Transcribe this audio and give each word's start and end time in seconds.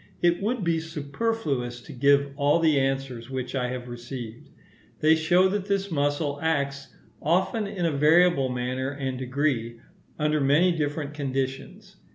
It 0.23 0.41
would 0.41 0.63
be 0.63 0.79
superfluous 0.79 1.79
to 1.81 1.93
give 1.93 2.31
all 2.35 2.57
the 2.57 2.79
answers 2.79 3.29
which 3.29 3.53
I 3.53 3.67
have 3.69 3.87
received. 3.87 4.49
They 4.99 5.13
show 5.15 5.47
that 5.49 5.65
this 5.67 5.91
muscle 5.91 6.39
acts, 6.41 6.95
often 7.21 7.67
in 7.67 7.85
a 7.85 7.91
variable 7.95 8.49
manner 8.49 8.89
and 8.89 9.15
degree, 9.19 9.79
under 10.17 10.41
many 10.41 10.71
different 10.71 11.13
conditions. 11.13 11.97